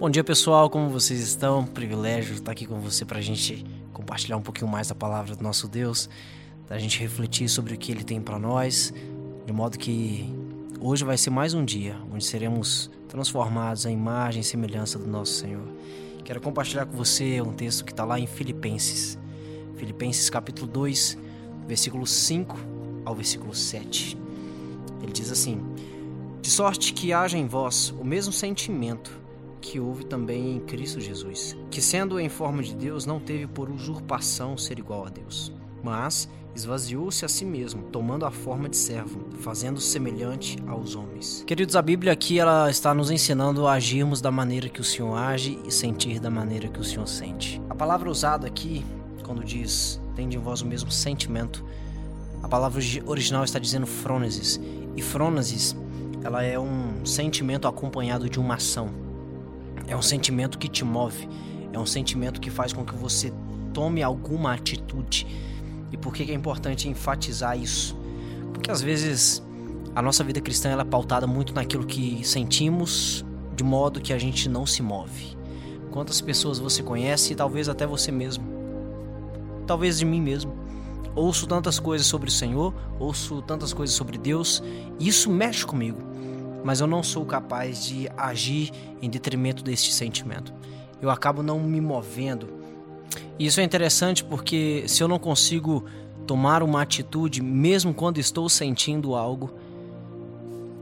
Bom 0.00 0.08
dia, 0.08 0.24
pessoal. 0.24 0.70
Como 0.70 0.88
vocês 0.88 1.20
estão? 1.20 1.62
Privilégio 1.62 2.32
estar 2.32 2.52
aqui 2.52 2.64
com 2.64 2.80
você 2.80 3.04
para 3.04 3.18
a 3.18 3.20
gente 3.20 3.66
compartilhar 3.92 4.38
um 4.38 4.40
pouquinho 4.40 4.66
mais 4.66 4.88
da 4.88 4.94
palavra 4.94 5.36
do 5.36 5.42
nosso 5.42 5.68
Deus, 5.68 6.08
da 6.66 6.78
gente 6.78 6.98
refletir 6.98 7.50
sobre 7.50 7.74
o 7.74 7.76
que 7.76 7.92
Ele 7.92 8.02
tem 8.02 8.18
para 8.18 8.38
nós, 8.38 8.94
de 9.44 9.52
modo 9.52 9.76
que 9.78 10.24
hoje 10.80 11.04
vai 11.04 11.18
ser 11.18 11.28
mais 11.28 11.52
um 11.52 11.62
dia 11.62 11.98
onde 12.10 12.24
seremos 12.24 12.90
transformados 13.08 13.84
à 13.84 13.90
imagem 13.90 14.40
e 14.40 14.42
semelhança 14.42 14.98
do 14.98 15.06
nosso 15.06 15.34
Senhor. 15.34 15.68
Quero 16.24 16.40
compartilhar 16.40 16.86
com 16.86 16.96
você 16.96 17.42
um 17.42 17.52
texto 17.52 17.84
que 17.84 17.92
está 17.92 18.02
lá 18.02 18.18
em 18.18 18.26
Filipenses, 18.26 19.18
Filipenses 19.76 20.30
capítulo 20.30 20.66
2, 20.66 21.18
versículo 21.68 22.06
5 22.06 22.56
ao 23.04 23.14
versículo 23.14 23.54
7. 23.54 24.16
Ele 25.02 25.12
diz 25.12 25.30
assim: 25.30 25.60
De 26.40 26.48
sorte 26.48 26.94
que 26.94 27.12
haja 27.12 27.36
em 27.36 27.46
vós 27.46 27.90
o 28.00 28.02
mesmo 28.02 28.32
sentimento 28.32 29.20
que 29.60 29.78
houve 29.78 30.04
também 30.04 30.56
em 30.56 30.60
Cristo 30.60 31.00
Jesus, 31.00 31.56
que 31.70 31.80
sendo 31.80 32.18
em 32.18 32.28
forma 32.28 32.62
de 32.62 32.74
Deus 32.74 33.06
não 33.06 33.20
teve 33.20 33.46
por 33.46 33.70
usurpação 33.70 34.56
ser 34.56 34.78
igual 34.78 35.06
a 35.06 35.10
Deus, 35.10 35.52
mas 35.82 36.28
esvaziou-se 36.54 37.24
a 37.24 37.28
si 37.28 37.44
mesmo, 37.44 37.84
tomando 37.84 38.26
a 38.26 38.30
forma 38.30 38.68
de 38.68 38.76
servo, 38.76 39.20
fazendo-se 39.38 39.86
semelhante 39.86 40.58
aos 40.66 40.94
homens. 40.94 41.44
Queridos, 41.46 41.76
a 41.76 41.82
Bíblia 41.82 42.12
aqui 42.12 42.38
ela 42.38 42.68
está 42.70 42.92
nos 42.92 43.10
ensinando 43.10 43.66
a 43.66 43.74
agirmos 43.74 44.20
da 44.20 44.30
maneira 44.30 44.68
que 44.68 44.80
o 44.80 44.84
Senhor 44.84 45.14
age 45.16 45.58
e 45.64 45.70
sentir 45.70 46.18
da 46.18 46.30
maneira 46.30 46.68
que 46.68 46.80
o 46.80 46.84
Senhor 46.84 47.06
sente. 47.06 47.60
A 47.70 47.74
palavra 47.74 48.10
usada 48.10 48.46
aqui, 48.46 48.84
quando 49.22 49.44
diz 49.44 50.00
tende 50.16 50.36
em 50.36 50.40
vós 50.40 50.60
o 50.60 50.66
mesmo 50.66 50.90
sentimento, 50.90 51.64
a 52.42 52.48
palavra 52.48 52.82
original 53.06 53.44
está 53.44 53.58
dizendo 53.58 53.86
frônesis, 53.86 54.60
e 54.96 55.02
frônesis 55.02 55.76
ela 56.22 56.42
é 56.42 56.58
um 56.58 57.04
sentimento 57.06 57.68
acompanhado 57.68 58.28
de 58.28 58.38
uma 58.38 58.54
ação. 58.54 58.90
É 59.90 59.96
um 59.96 60.00
sentimento 60.00 60.56
que 60.56 60.68
te 60.68 60.84
move, 60.84 61.28
é 61.72 61.78
um 61.78 61.84
sentimento 61.84 62.40
que 62.40 62.48
faz 62.48 62.72
com 62.72 62.84
que 62.84 62.94
você 62.94 63.32
tome 63.74 64.04
alguma 64.04 64.54
atitude. 64.54 65.26
E 65.90 65.96
por 65.96 66.14
que 66.14 66.30
é 66.30 66.34
importante 66.34 66.88
enfatizar 66.88 67.58
isso? 67.58 67.98
Porque 68.52 68.70
às 68.70 68.80
vezes 68.80 69.42
a 69.92 70.00
nossa 70.00 70.22
vida 70.22 70.40
cristã 70.40 70.68
ela 70.68 70.82
é 70.82 70.84
pautada 70.84 71.26
muito 71.26 71.52
naquilo 71.52 71.84
que 71.84 72.24
sentimos, 72.24 73.24
de 73.56 73.64
modo 73.64 74.00
que 74.00 74.12
a 74.12 74.18
gente 74.18 74.48
não 74.48 74.64
se 74.64 74.80
move. 74.80 75.36
Quantas 75.90 76.20
pessoas 76.20 76.60
você 76.60 76.84
conhece, 76.84 77.32
e 77.32 77.36
talvez 77.36 77.68
até 77.68 77.84
você 77.84 78.12
mesmo, 78.12 78.44
talvez 79.66 79.98
de 79.98 80.04
mim 80.04 80.22
mesmo. 80.22 80.54
Ouço 81.16 81.48
tantas 81.48 81.80
coisas 81.80 82.06
sobre 82.06 82.28
o 82.28 82.32
Senhor, 82.32 82.72
ouço 82.96 83.42
tantas 83.42 83.72
coisas 83.72 83.96
sobre 83.96 84.16
Deus, 84.16 84.62
e 85.00 85.08
isso 85.08 85.28
mexe 85.28 85.66
comigo 85.66 85.98
mas 86.64 86.80
eu 86.80 86.86
não 86.86 87.02
sou 87.02 87.24
capaz 87.24 87.84
de 87.84 88.08
agir 88.16 88.70
em 89.00 89.08
detrimento 89.08 89.62
deste 89.62 89.92
sentimento. 89.92 90.52
Eu 91.00 91.10
acabo 91.10 91.42
não 91.42 91.58
me 91.60 91.80
movendo. 91.80 92.48
E 93.38 93.46
isso 93.46 93.60
é 93.60 93.64
interessante 93.64 94.22
porque 94.22 94.84
se 94.86 95.02
eu 95.02 95.08
não 95.08 95.18
consigo 95.18 95.84
tomar 96.26 96.62
uma 96.62 96.82
atitude, 96.82 97.42
mesmo 97.42 97.94
quando 97.94 98.18
estou 98.18 98.48
sentindo 98.48 99.14
algo, 99.14 99.50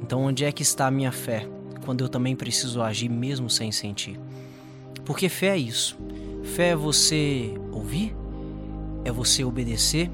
então 0.03 0.23
onde 0.23 0.45
é 0.45 0.53
que 0.53 0.62
está 0.62 0.87
a 0.87 0.91
minha 0.91 1.12
fé? 1.12 1.48
Quando 1.85 2.03
eu 2.03 2.09
também 2.09 2.37
preciso 2.37 2.83
agir 2.83 3.09
mesmo 3.09 3.48
sem 3.48 3.73
sentir. 3.73 4.19
Porque 5.05 5.29
fé 5.29 5.48
é 5.48 5.57
isso. 5.57 5.97
Fé 6.42 6.70
é 6.70 6.77
você 6.77 7.55
ouvir, 7.73 8.15
é 9.05 9.13
você 9.13 9.45
obedecer, 9.45 10.11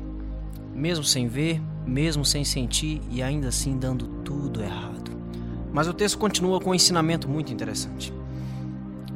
mesmo 0.73 1.05
sem 1.05 1.27
ver, 1.27 1.61
mesmo 1.87 2.25
sem 2.25 2.45
sentir 2.45 3.01
e 3.11 3.23
ainda 3.23 3.49
assim 3.49 3.77
dando 3.77 4.07
tudo 4.23 4.63
errado. 4.63 4.94
Mas 5.75 5.89
o 5.89 5.93
texto 5.93 6.17
continua 6.17 6.61
com 6.61 6.71
um 6.71 6.75
ensinamento 6.75 7.29
muito 7.29 7.53
interessante. 7.53 8.15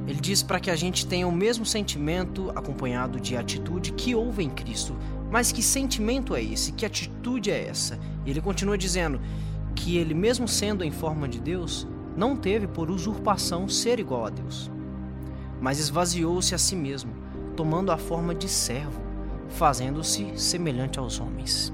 Ele 0.08 0.20
diz 0.20 0.42
para 0.42 0.58
que 0.58 0.72
a 0.72 0.74
gente 0.74 1.06
tenha 1.06 1.28
o 1.28 1.30
mesmo 1.30 1.64
sentimento 1.64 2.50
acompanhado 2.50 3.20
de 3.20 3.36
atitude 3.36 3.92
que 3.92 4.12
houve 4.12 4.42
em 4.42 4.50
Cristo. 4.50 4.96
Mas 5.30 5.52
que 5.52 5.62
sentimento 5.62 6.34
é 6.34 6.42
esse? 6.42 6.72
Que 6.72 6.84
atitude 6.84 7.48
é 7.52 7.68
essa? 7.68 7.96
Ele 8.26 8.40
continua 8.40 8.76
dizendo 8.76 9.20
que 9.76 9.98
ele, 9.98 10.14
mesmo 10.14 10.48
sendo 10.48 10.82
em 10.82 10.90
forma 10.90 11.28
de 11.28 11.40
Deus, 11.40 11.86
não 12.16 12.34
teve 12.34 12.66
por 12.66 12.90
usurpação 12.90 13.68
ser 13.68 14.00
igual 14.00 14.26
a 14.26 14.30
Deus, 14.30 14.68
mas 15.60 15.78
esvaziou-se 15.78 16.52
a 16.52 16.58
si 16.58 16.74
mesmo, 16.74 17.12
tomando 17.54 17.92
a 17.92 17.96
forma 17.96 18.34
de 18.34 18.48
servo, 18.48 19.00
fazendo-se 19.48 20.32
semelhante 20.34 20.98
aos 20.98 21.20
homens. 21.20 21.72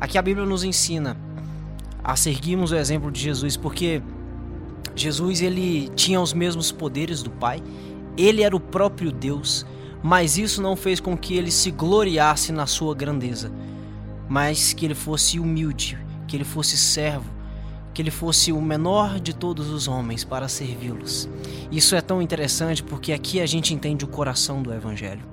Aqui 0.00 0.18
a 0.18 0.22
Bíblia 0.22 0.44
nos 0.44 0.64
ensina 0.64 1.16
a 2.08 2.16
seguirmos 2.16 2.72
o 2.72 2.76
exemplo 2.76 3.12
de 3.12 3.20
Jesus, 3.20 3.54
porque 3.54 4.00
Jesus 4.96 5.42
ele 5.42 5.90
tinha 5.90 6.18
os 6.18 6.32
mesmos 6.32 6.72
poderes 6.72 7.22
do 7.22 7.30
Pai, 7.30 7.62
ele 8.16 8.42
era 8.42 8.56
o 8.56 8.60
próprio 8.60 9.12
Deus, 9.12 9.66
mas 10.02 10.38
isso 10.38 10.62
não 10.62 10.74
fez 10.74 11.00
com 11.00 11.14
que 11.14 11.34
ele 11.34 11.50
se 11.50 11.70
gloriasse 11.70 12.50
na 12.50 12.66
sua 12.66 12.94
grandeza, 12.94 13.52
mas 14.26 14.72
que 14.72 14.86
ele 14.86 14.94
fosse 14.94 15.38
humilde, 15.38 15.98
que 16.26 16.34
ele 16.34 16.44
fosse 16.44 16.78
servo, 16.78 17.30
que 17.92 18.00
ele 18.00 18.10
fosse 18.10 18.52
o 18.52 18.62
menor 18.62 19.20
de 19.20 19.34
todos 19.34 19.68
os 19.68 19.86
homens 19.86 20.24
para 20.24 20.48
servi-los. 20.48 21.28
Isso 21.70 21.94
é 21.94 22.00
tão 22.00 22.22
interessante 22.22 22.82
porque 22.82 23.12
aqui 23.12 23.38
a 23.38 23.44
gente 23.44 23.74
entende 23.74 24.06
o 24.06 24.08
coração 24.08 24.62
do 24.62 24.72
Evangelho. 24.72 25.26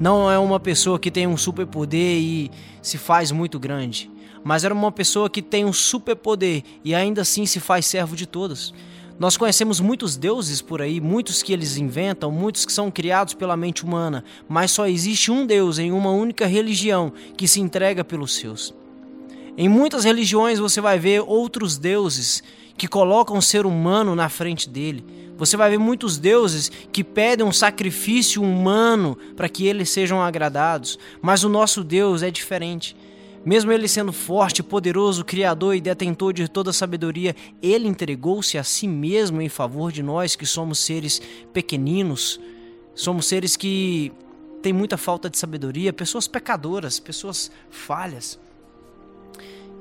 Não 0.00 0.30
é 0.30 0.38
uma 0.38 0.58
pessoa 0.58 0.98
que 0.98 1.10
tem 1.10 1.26
um 1.26 1.36
superpoder 1.36 2.16
e 2.18 2.50
se 2.80 2.96
faz 2.96 3.30
muito 3.30 3.58
grande 3.58 4.15
mas 4.46 4.62
era 4.62 4.72
uma 4.72 4.92
pessoa 4.92 5.28
que 5.28 5.42
tem 5.42 5.64
um 5.64 5.72
superpoder 5.72 6.62
e 6.84 6.94
ainda 6.94 7.22
assim 7.22 7.44
se 7.46 7.58
faz 7.58 7.84
servo 7.84 8.14
de 8.14 8.26
todos. 8.26 8.72
Nós 9.18 9.36
conhecemos 9.36 9.80
muitos 9.80 10.16
deuses 10.16 10.62
por 10.62 10.80
aí, 10.80 11.00
muitos 11.00 11.42
que 11.42 11.52
eles 11.52 11.76
inventam, 11.76 12.30
muitos 12.30 12.64
que 12.64 12.72
são 12.72 12.88
criados 12.88 13.34
pela 13.34 13.56
mente 13.56 13.84
humana, 13.84 14.22
mas 14.48 14.70
só 14.70 14.86
existe 14.86 15.32
um 15.32 15.44
Deus 15.44 15.80
em 15.80 15.90
uma 15.90 16.12
única 16.12 16.46
religião 16.46 17.12
que 17.36 17.48
se 17.48 17.60
entrega 17.60 18.04
pelos 18.04 18.36
seus. 18.36 18.72
Em 19.58 19.68
muitas 19.68 20.04
religiões 20.04 20.60
você 20.60 20.80
vai 20.80 20.96
ver 20.96 21.24
outros 21.26 21.76
deuses 21.76 22.40
que 22.76 22.86
colocam 22.86 23.38
o 23.38 23.42
ser 23.42 23.66
humano 23.66 24.14
na 24.14 24.28
frente 24.28 24.70
dele. 24.70 25.04
Você 25.36 25.56
vai 25.56 25.70
ver 25.70 25.78
muitos 25.78 26.18
deuses 26.18 26.70
que 26.92 27.02
pedem 27.02 27.44
um 27.44 27.50
sacrifício 27.52 28.40
humano 28.40 29.18
para 29.34 29.48
que 29.48 29.66
eles 29.66 29.90
sejam 29.90 30.22
agradados, 30.22 31.00
mas 31.20 31.42
o 31.42 31.48
nosso 31.48 31.82
Deus 31.82 32.22
é 32.22 32.30
diferente. 32.30 32.94
Mesmo 33.46 33.70
ele 33.70 33.86
sendo 33.86 34.12
forte, 34.12 34.60
poderoso, 34.60 35.24
criador 35.24 35.76
e 35.76 35.80
detentor 35.80 36.32
de 36.32 36.48
toda 36.48 36.72
sabedoria, 36.72 37.36
ele 37.62 37.86
entregou-se 37.86 38.58
a 38.58 38.64
si 38.64 38.88
mesmo 38.88 39.40
em 39.40 39.48
favor 39.48 39.92
de 39.92 40.02
nós 40.02 40.34
que 40.34 40.44
somos 40.44 40.80
seres 40.80 41.22
pequeninos, 41.52 42.40
somos 42.92 43.26
seres 43.26 43.56
que 43.56 44.12
têm 44.60 44.72
muita 44.72 44.96
falta 44.96 45.30
de 45.30 45.38
sabedoria, 45.38 45.92
pessoas 45.92 46.26
pecadoras, 46.26 46.98
pessoas 46.98 47.52
falhas. 47.70 48.36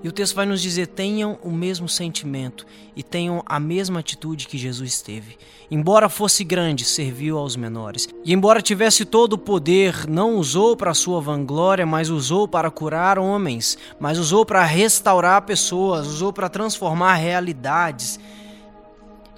E 0.05 0.07
o 0.07 0.11
texto 0.11 0.35
vai 0.35 0.45
nos 0.45 0.61
dizer: 0.61 0.85
tenham 0.85 1.39
o 1.41 1.49
mesmo 1.49 1.89
sentimento 1.89 2.63
e 2.95 3.01
tenham 3.01 3.41
a 3.43 3.59
mesma 3.59 4.01
atitude 4.01 4.47
que 4.47 4.55
Jesus 4.55 5.01
teve. 5.01 5.35
Embora 5.71 6.07
fosse 6.09 6.43
grande, 6.43 6.85
serviu 6.85 7.39
aos 7.39 7.55
menores. 7.55 8.07
E 8.23 8.31
embora 8.31 8.61
tivesse 8.61 9.03
todo 9.03 9.33
o 9.33 9.37
poder, 9.37 10.07
não 10.07 10.35
usou 10.35 10.77
para 10.77 10.93
sua 10.93 11.19
vanglória, 11.19 11.87
mas 11.87 12.11
usou 12.11 12.47
para 12.47 12.69
curar 12.69 13.17
homens, 13.17 13.79
mas 13.99 14.19
usou 14.19 14.45
para 14.45 14.63
restaurar 14.63 15.41
pessoas, 15.41 16.05
usou 16.05 16.31
para 16.31 16.49
transformar 16.49 17.15
realidades. 17.15 18.19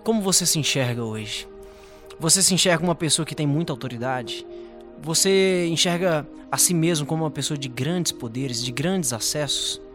Como 0.03 0.21
você 0.21 0.45
se 0.45 0.59
enxerga 0.59 1.01
hoje? 1.01 1.47
Você 2.19 2.43
se 2.43 2.53
enxerga 2.53 2.83
uma 2.83 2.93
pessoa 2.93 3.25
que 3.25 3.35
tem 3.35 3.47
muita 3.47 3.71
autoridade? 3.71 4.45
Você 5.01 5.65
enxerga 5.71 6.27
a 6.51 6.57
si 6.57 6.73
mesmo 6.73 7.05
como 7.05 7.23
uma 7.23 7.31
pessoa 7.31 7.57
de 7.57 7.69
grandes 7.69 8.11
poderes, 8.11 8.61
de 8.61 8.73
grandes 8.73 9.13
acessos? 9.13 9.86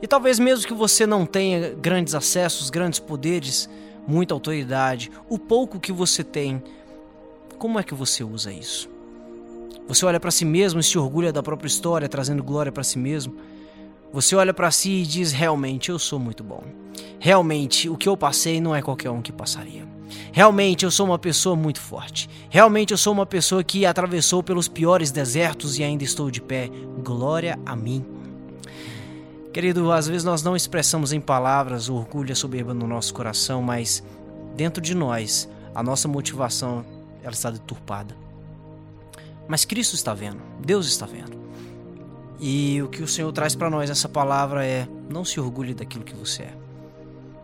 E 0.00 0.06
talvez 0.06 0.38
mesmo 0.38 0.66
que 0.66 0.74
você 0.74 1.06
não 1.06 1.26
tenha 1.26 1.70
grandes 1.74 2.14
acessos, 2.14 2.70
grandes 2.70 2.98
poderes, 2.98 3.68
muita 4.06 4.34
autoridade, 4.34 5.10
o 5.28 5.38
pouco 5.38 5.78
que 5.78 5.92
você 5.92 6.24
tem, 6.24 6.62
como 7.58 7.78
é 7.78 7.82
que 7.82 7.94
você 7.94 8.24
usa 8.24 8.52
isso? 8.52 8.88
Você 9.86 10.06
olha 10.06 10.20
para 10.20 10.30
si 10.30 10.44
mesmo 10.44 10.80
e 10.80 10.84
se 10.84 10.98
orgulha 10.98 11.32
da 11.32 11.42
própria 11.42 11.68
história, 11.68 12.08
trazendo 12.08 12.42
glória 12.42 12.72
para 12.72 12.84
si 12.84 12.98
mesmo? 12.98 13.34
Você 14.12 14.34
olha 14.34 14.54
para 14.54 14.70
si 14.70 14.90
e 14.90 15.06
diz: 15.06 15.32
realmente 15.32 15.90
eu 15.90 15.98
sou 15.98 16.18
muito 16.18 16.42
bom. 16.42 16.62
Realmente 17.18 17.88
o 17.88 17.96
que 17.96 18.08
eu 18.08 18.16
passei 18.16 18.60
não 18.60 18.74
é 18.74 18.80
qualquer 18.80 19.10
um 19.10 19.20
que 19.20 19.32
passaria. 19.32 19.86
Realmente 20.32 20.84
eu 20.84 20.90
sou 20.90 21.06
uma 21.06 21.18
pessoa 21.18 21.54
muito 21.54 21.80
forte. 21.80 22.28
Realmente 22.48 22.92
eu 22.92 22.98
sou 22.98 23.12
uma 23.12 23.26
pessoa 23.26 23.62
que 23.62 23.84
atravessou 23.84 24.42
pelos 24.42 24.68
piores 24.68 25.10
desertos 25.10 25.78
e 25.78 25.84
ainda 25.84 26.04
estou 26.04 26.30
de 26.30 26.40
pé. 26.40 26.68
Glória 27.02 27.58
a 27.66 27.76
mim. 27.76 28.19
Querido, 29.52 29.90
às 29.90 30.06
vezes 30.06 30.22
nós 30.22 30.42
não 30.42 30.54
expressamos 30.54 31.12
em 31.12 31.20
palavras 31.20 31.88
o 31.88 31.94
orgulho 31.94 32.30
e 32.30 32.32
a 32.32 32.36
soberba 32.36 32.72
no 32.72 32.86
nosso 32.86 33.12
coração, 33.12 33.60
mas 33.60 34.02
dentro 34.54 34.80
de 34.80 34.94
nós, 34.94 35.48
a 35.74 35.82
nossa 35.82 36.06
motivação 36.06 36.84
ela 37.20 37.32
está 37.32 37.50
deturpada. 37.50 38.16
Mas 39.48 39.64
Cristo 39.64 39.94
está 39.94 40.14
vendo, 40.14 40.40
Deus 40.64 40.86
está 40.86 41.04
vendo. 41.04 41.36
E 42.38 42.80
o 42.80 42.88
que 42.88 43.02
o 43.02 43.08
Senhor 43.08 43.30
traz 43.32 43.56
para 43.56 43.68
nós 43.68 43.88
nessa 43.88 44.08
palavra 44.08 44.64
é: 44.64 44.88
não 45.08 45.24
se 45.24 45.40
orgulhe 45.40 45.74
daquilo 45.74 46.04
que 46.04 46.14
você 46.14 46.44
é. 46.44 46.54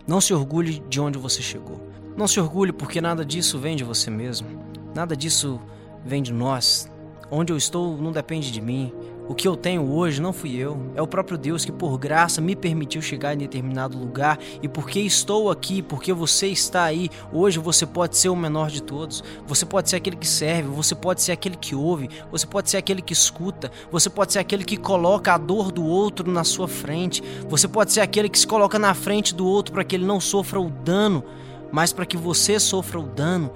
Não 0.06 0.20
se 0.20 0.32
orgulhe 0.32 0.82
de 0.88 1.00
onde 1.00 1.18
você 1.18 1.42
chegou. 1.42 1.90
Não 2.16 2.28
se 2.28 2.38
orgulhe, 2.38 2.72
porque 2.72 3.00
nada 3.00 3.24
disso 3.24 3.58
vem 3.58 3.76
de 3.76 3.82
você 3.82 4.08
mesmo. 4.08 4.48
Nada 4.94 5.16
disso 5.16 5.60
vem 6.04 6.22
de 6.22 6.32
nós. 6.32 6.88
Onde 7.30 7.52
eu 7.52 7.56
estou 7.56 7.96
não 7.96 8.12
depende 8.12 8.52
de 8.52 8.60
mim. 8.60 8.92
O 9.28 9.34
que 9.34 9.48
eu 9.48 9.56
tenho 9.56 9.92
hoje 9.92 10.22
não 10.22 10.32
fui 10.32 10.54
eu, 10.54 10.78
é 10.94 11.02
o 11.02 11.06
próprio 11.06 11.36
Deus 11.36 11.64
que, 11.64 11.72
por 11.72 11.98
graça, 11.98 12.40
me 12.40 12.54
permitiu 12.54 13.02
chegar 13.02 13.34
em 13.34 13.38
determinado 13.38 13.98
lugar 13.98 14.38
e 14.62 14.68
porque 14.68 15.00
estou 15.00 15.50
aqui, 15.50 15.82
porque 15.82 16.12
você 16.12 16.46
está 16.46 16.84
aí, 16.84 17.10
hoje 17.32 17.58
você 17.58 17.84
pode 17.84 18.16
ser 18.16 18.28
o 18.28 18.36
menor 18.36 18.70
de 18.70 18.80
todos, 18.80 19.24
você 19.44 19.66
pode 19.66 19.90
ser 19.90 19.96
aquele 19.96 20.14
que 20.14 20.28
serve, 20.28 20.68
você 20.68 20.94
pode 20.94 21.22
ser 21.22 21.32
aquele 21.32 21.56
que 21.56 21.74
ouve, 21.74 22.08
você 22.30 22.46
pode 22.46 22.70
ser 22.70 22.76
aquele 22.76 23.02
que 23.02 23.12
escuta, 23.12 23.72
você 23.90 24.08
pode 24.08 24.32
ser 24.32 24.38
aquele 24.38 24.62
que 24.62 24.76
coloca 24.76 25.34
a 25.34 25.38
dor 25.38 25.72
do 25.72 25.84
outro 25.84 26.30
na 26.30 26.44
sua 26.44 26.68
frente, 26.68 27.20
você 27.48 27.66
pode 27.66 27.92
ser 27.92 28.02
aquele 28.02 28.28
que 28.28 28.38
se 28.38 28.46
coloca 28.46 28.78
na 28.78 28.94
frente 28.94 29.34
do 29.34 29.44
outro 29.44 29.74
para 29.74 29.82
que 29.82 29.96
ele 29.96 30.06
não 30.06 30.20
sofra 30.20 30.60
o 30.60 30.70
dano, 30.70 31.24
mas 31.72 31.92
para 31.92 32.06
que 32.06 32.16
você 32.16 32.60
sofra 32.60 33.00
o 33.00 33.02
dano. 33.02 33.50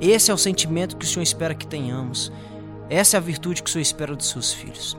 Esse 0.00 0.30
é 0.30 0.34
o 0.34 0.38
sentimento 0.38 0.96
que 0.96 1.04
o 1.04 1.08
Senhor 1.08 1.22
espera 1.22 1.54
que 1.54 1.66
tenhamos. 1.66 2.30
Essa 2.90 3.16
é 3.16 3.18
a 3.18 3.20
virtude 3.20 3.62
que 3.62 3.68
o 3.68 3.72
Senhor 3.72 3.82
espera 3.82 4.16
dos 4.16 4.30
seus 4.30 4.52
filhos. 4.52 4.96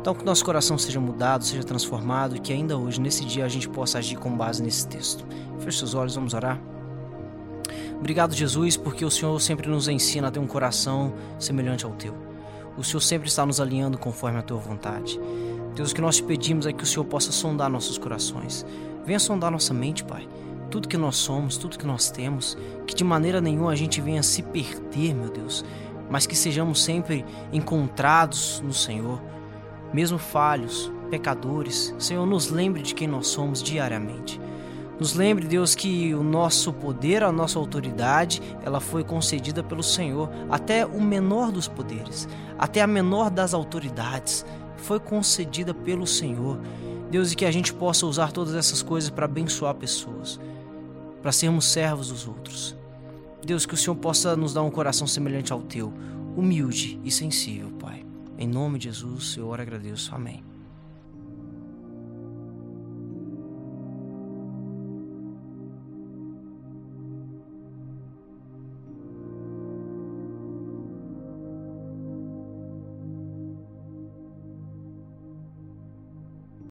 Então, 0.00 0.14
que 0.14 0.24
nosso 0.24 0.44
coração 0.44 0.76
seja 0.76 1.00
mudado, 1.00 1.42
seja 1.42 1.64
transformado 1.64 2.36
e 2.36 2.38
que 2.38 2.52
ainda 2.52 2.76
hoje, 2.76 3.00
nesse 3.00 3.24
dia, 3.24 3.46
a 3.46 3.48
gente 3.48 3.66
possa 3.66 3.98
agir 3.98 4.16
com 4.16 4.30
base 4.36 4.62
nesse 4.62 4.86
texto. 4.86 5.24
Feche 5.58 5.78
seus 5.78 5.94
olhos, 5.94 6.14
vamos 6.14 6.34
orar. 6.34 6.60
Obrigado, 7.98 8.34
Jesus, 8.34 8.76
porque 8.76 9.04
o 9.06 9.10
Senhor 9.10 9.40
sempre 9.40 9.68
nos 9.68 9.88
ensina 9.88 10.28
a 10.28 10.30
ter 10.30 10.38
um 10.38 10.46
coração 10.46 11.14
semelhante 11.38 11.86
ao 11.86 11.92
teu. 11.92 12.14
O 12.76 12.84
Senhor 12.84 13.00
sempre 13.00 13.28
está 13.28 13.44
nos 13.44 13.58
alinhando 13.58 13.96
conforme 13.96 14.38
a 14.38 14.42
tua 14.42 14.58
vontade. 14.58 15.18
Deus, 15.74 15.90
o 15.90 15.94
que 15.94 16.00
nós 16.00 16.16
te 16.16 16.22
pedimos 16.22 16.66
é 16.66 16.72
que 16.72 16.84
o 16.84 16.86
Senhor 16.86 17.04
possa 17.04 17.32
sondar 17.32 17.70
nossos 17.70 17.96
corações. 17.96 18.66
Venha 19.04 19.18
sondar 19.18 19.50
nossa 19.50 19.72
mente, 19.72 20.04
Pai. 20.04 20.28
Tudo 20.70 20.86
que 20.86 20.98
nós 20.98 21.16
somos, 21.16 21.56
tudo 21.56 21.78
que 21.78 21.86
nós 21.86 22.10
temos, 22.10 22.56
que 22.86 22.94
de 22.94 23.02
maneira 23.02 23.40
nenhuma 23.40 23.72
a 23.72 23.76
gente 23.76 24.00
venha 24.00 24.22
se 24.22 24.42
perder, 24.42 25.14
meu 25.14 25.30
Deus 25.30 25.64
mas 26.10 26.26
que 26.26 26.36
sejamos 26.36 26.82
sempre 26.82 27.24
encontrados 27.52 28.62
no 28.64 28.72
Senhor, 28.72 29.20
mesmo 29.92 30.18
falhos, 30.18 30.92
pecadores. 31.10 31.94
Senhor, 31.98 32.26
nos 32.26 32.50
lembre 32.50 32.82
de 32.82 32.94
quem 32.94 33.08
nós 33.08 33.28
somos 33.28 33.62
diariamente. 33.62 34.40
Nos 34.98 35.14
lembre, 35.14 35.46
Deus, 35.46 35.76
que 35.76 36.12
o 36.12 36.24
nosso 36.24 36.72
poder, 36.72 37.22
a 37.22 37.30
nossa 37.30 37.58
autoridade, 37.58 38.42
ela 38.64 38.80
foi 38.80 39.04
concedida 39.04 39.62
pelo 39.62 39.82
Senhor. 39.82 40.28
Até 40.50 40.84
o 40.84 41.00
menor 41.00 41.52
dos 41.52 41.68
poderes, 41.68 42.28
até 42.58 42.80
a 42.80 42.86
menor 42.86 43.30
das 43.30 43.54
autoridades, 43.54 44.44
foi 44.76 44.98
concedida 44.98 45.72
pelo 45.72 46.06
Senhor. 46.06 46.58
Deus, 47.10 47.32
e 47.32 47.36
que 47.36 47.44
a 47.44 47.50
gente 47.50 47.72
possa 47.72 48.06
usar 48.06 48.32
todas 48.32 48.54
essas 48.54 48.82
coisas 48.82 49.08
para 49.08 49.24
abençoar 49.24 49.74
pessoas, 49.74 50.38
para 51.22 51.32
sermos 51.32 51.66
servos 51.66 52.08
dos 52.08 52.26
outros. 52.26 52.77
Deus, 53.48 53.64
que 53.64 53.72
o 53.72 53.78
Senhor 53.78 53.96
possa 53.96 54.36
nos 54.36 54.52
dar 54.52 54.62
um 54.62 54.70
coração 54.70 55.06
semelhante 55.06 55.54
ao 55.54 55.62
teu, 55.62 55.90
humilde 56.36 57.00
e 57.02 57.10
sensível, 57.10 57.70
Pai. 57.80 58.04
Em 58.36 58.46
nome 58.46 58.78
de 58.78 58.84
Jesus, 58.84 59.38
eu 59.38 59.48
oro 59.48 59.62
e 59.62 59.64
agradeço. 59.64 60.14
Amém. 60.14 60.44